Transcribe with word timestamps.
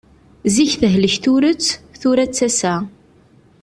Zik 0.55 0.71
tehlek 0.79 1.15
turet, 1.23 1.65
tura 1.99 2.25
d 2.29 2.31
tasa. 2.37 2.75